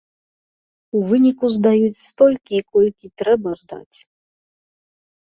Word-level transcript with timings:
У 0.99 1.01
выніку 1.09 1.45
здаюць 1.55 2.03
столькі, 2.05 2.57
колькі 2.77 3.11
трэба 3.23 3.49
здаць. 3.61 3.99